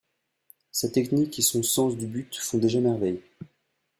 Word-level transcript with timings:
Sa 0.71 0.89
technique 0.89 1.37
et 1.37 1.43
son 1.43 1.61
sens 1.61 1.95
du 1.95 2.07
but 2.07 2.35
font 2.35 2.57
déjà 2.57 2.79
merveille. 2.81 3.21